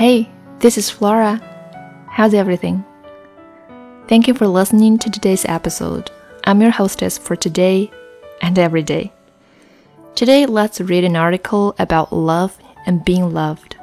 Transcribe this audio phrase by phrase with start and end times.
[0.00, 1.36] Hey, this is Flora.
[2.08, 2.86] How's everything?
[4.08, 6.10] Thank you for listening to today's episode.
[6.44, 7.90] I'm your hostess for today
[8.40, 9.12] and every day.
[10.14, 13.76] Today, let's read an article about love and being loved.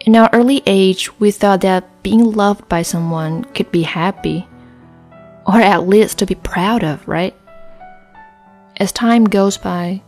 [0.00, 4.48] In our early age, we thought that being loved by someone could be happy,
[5.46, 7.36] or at least to be proud of, right?
[8.78, 10.02] As time goes by,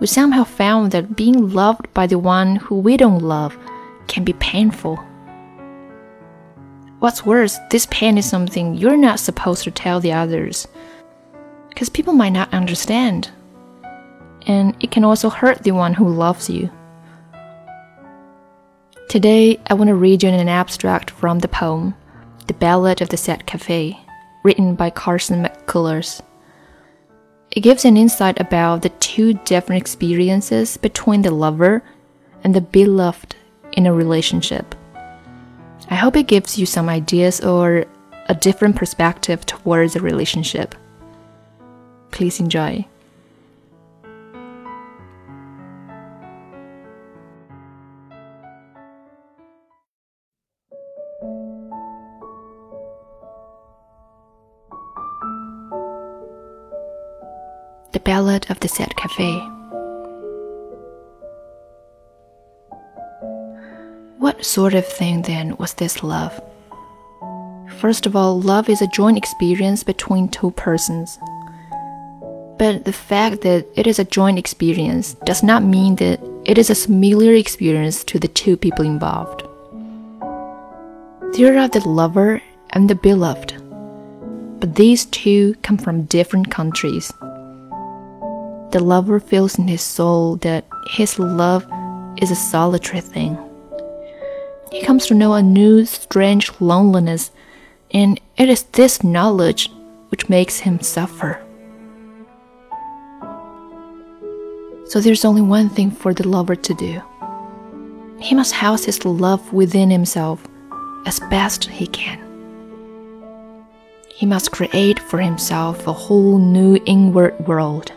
[0.00, 3.56] we somehow found that being loved by the one who we don't love
[4.08, 4.96] can be painful.
[6.98, 10.66] What's worse, this pain is something you're not supposed to tell the others,
[11.68, 13.30] because people might not understand,
[14.46, 16.70] and it can also hurt the one who loves you.
[19.08, 21.94] Today, I want to read you an abstract from the poem,
[22.46, 23.98] The Ballad of the Sad Cafe,
[24.42, 26.22] written by Carson McCullers.
[27.56, 31.82] It gives an insight about the two different experiences between the lover
[32.44, 33.34] and the beloved
[33.72, 34.74] in a relationship.
[35.88, 37.86] I hope it gives you some ideas or
[38.28, 40.74] a different perspective towards a relationship.
[42.10, 42.86] Please enjoy.
[57.96, 59.38] The Ballad of the Sad Cafe.
[64.18, 66.38] What sort of thing then was this love?
[67.78, 71.18] First of all, love is a joint experience between two persons.
[72.58, 76.68] But the fact that it is a joint experience does not mean that it is
[76.68, 79.40] a familiar experience to the two people involved.
[81.32, 82.42] There are the lover
[82.74, 83.54] and the beloved,
[84.60, 87.10] but these two come from different countries
[88.70, 91.66] the lover feels in his soul that his love
[92.20, 93.38] is a solitary thing.
[94.72, 97.30] He comes to know a new, strange loneliness,
[97.92, 99.70] and it is this knowledge
[100.08, 101.40] which makes him suffer.
[104.86, 107.02] So there's only one thing for the lover to do.
[108.20, 110.46] He must house his love within himself
[111.06, 112.22] as best he can.
[114.08, 117.92] He must create for himself a whole new inward world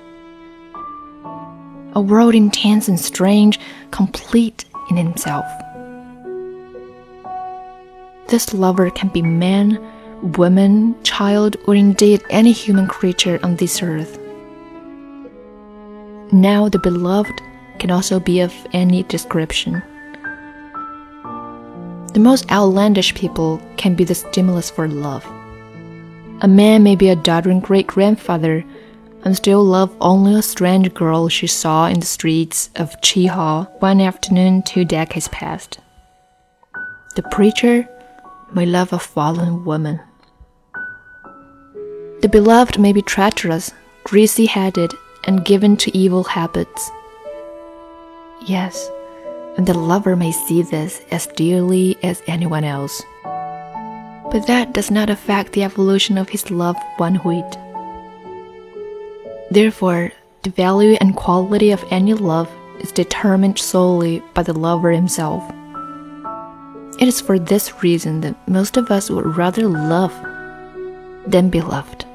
[1.94, 3.60] a world intense and strange,
[3.92, 5.46] complete in himself.
[8.28, 9.80] This lover can be man,
[10.38, 14.20] woman, child, or indeed any human creature on this earth.
[16.32, 17.42] Now, the beloved
[17.80, 19.82] can also be of any description.
[22.14, 25.26] The most outlandish people can be the stimulus for love.
[26.42, 28.64] A man may be a doddering great grandfather
[29.24, 34.02] and still love only a strange girl she saw in the streets of Cheehaw one
[34.02, 35.80] afternoon two decades past.
[37.16, 37.88] The preacher
[38.54, 40.00] may love a fallen woman.
[42.22, 43.72] The beloved may be treacherous,
[44.04, 44.94] greasy headed,
[45.26, 46.90] and given to evil habits.
[48.46, 48.90] Yes,
[49.58, 53.04] and the lover may see this as dearly as anyone else.
[54.32, 57.58] But that does not affect the evolution of his love one whit.
[59.52, 60.12] Therefore,
[60.44, 62.50] the value and quality of any love
[62.80, 65.44] is determined solely by the lover himself.
[67.00, 70.14] It is for this reason that most of us would rather love
[71.26, 72.06] than be loved.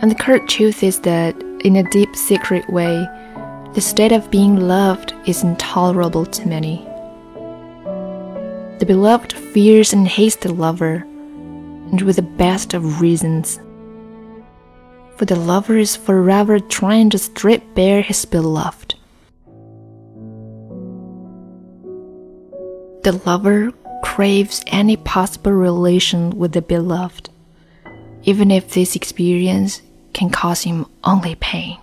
[0.00, 3.06] And the current truth is that, in a deep secret way,
[3.74, 6.78] the state of being loved is intolerable to many.
[8.78, 11.04] The beloved fears and hates the lover,
[11.90, 13.60] and with the best of reasons
[15.20, 18.94] for the lover is forever trying to strip bare his beloved.
[23.02, 23.70] The lover
[24.02, 27.28] craves any possible relation with the beloved,
[28.22, 29.82] even if this experience
[30.14, 31.76] can cause him only pain.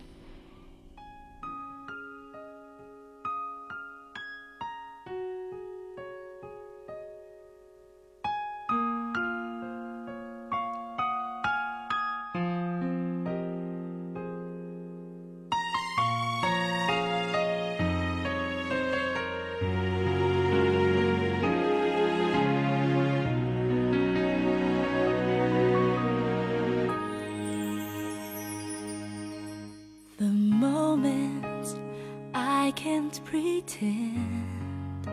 [33.30, 35.06] Pretend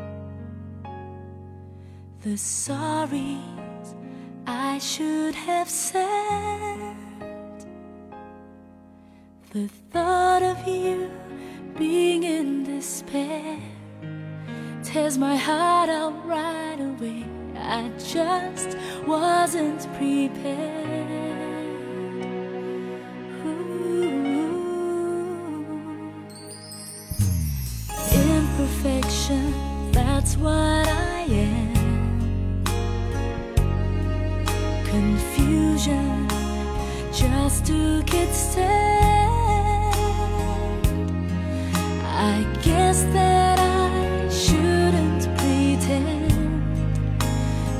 [2.22, 3.96] the sorries
[4.46, 6.96] I should have said,
[9.50, 11.10] The thought of you
[11.76, 13.58] being in despair
[14.84, 17.24] tears my heart out right away.
[17.56, 18.76] I just
[19.06, 20.93] wasn't prepared.
[38.14, 38.56] Its.
[42.36, 47.20] I guess that I shouldn't pretend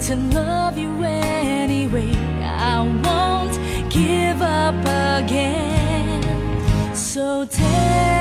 [0.06, 2.12] to love you anyway.
[2.43, 3.58] I won't
[3.91, 4.75] give up
[5.23, 6.94] again.
[6.94, 8.13] So tell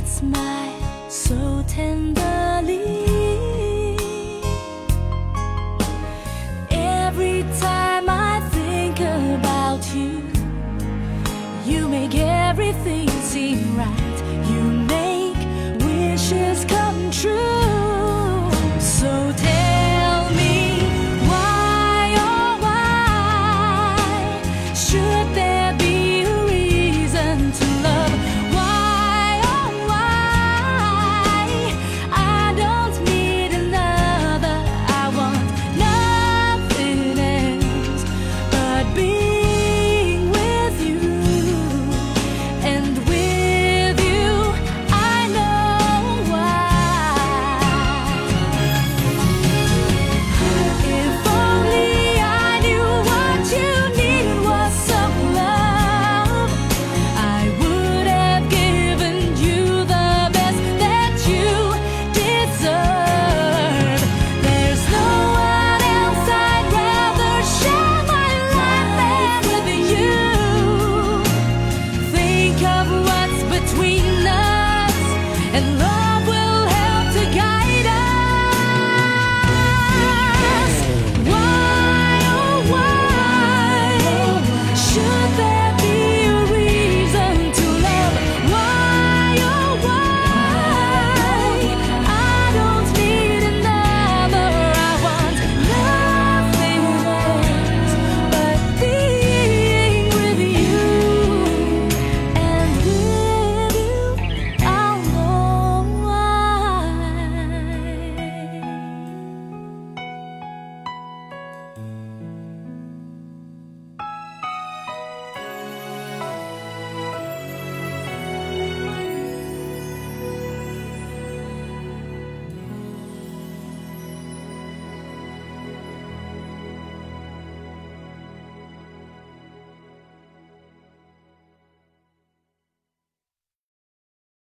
[0.00, 3.29] that smile so tenderly.